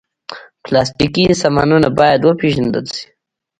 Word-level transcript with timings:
پلاستيکي 0.63 1.23
سامانونه 1.41 1.87
باید 1.99 2.21
وپېژندل 2.23 2.85
شي. 2.95 3.05